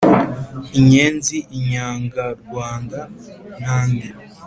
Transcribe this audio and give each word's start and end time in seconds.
Inyenzi 0.79 1.35
inyangarwanda 1.57 2.99
Nandi. 3.63 4.07